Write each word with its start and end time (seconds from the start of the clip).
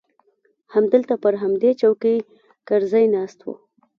همدلته 0.73 1.15
پر 1.23 1.33
همدې 1.43 1.71
چوکۍ 1.81 2.17
کرزى 2.67 3.05
ناست 3.13 3.39
و. 3.43 3.47